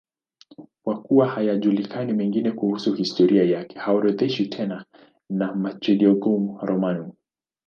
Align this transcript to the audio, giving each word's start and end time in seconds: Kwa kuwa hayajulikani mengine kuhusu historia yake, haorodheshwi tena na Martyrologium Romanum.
Kwa 0.83 1.01
kuwa 1.01 1.27
hayajulikani 1.27 2.13
mengine 2.13 2.51
kuhusu 2.51 2.93
historia 2.93 3.43
yake, 3.43 3.79
haorodheshwi 3.79 4.45
tena 4.47 4.85
na 5.29 5.55
Martyrologium 5.55 6.57
Romanum. 6.61 7.11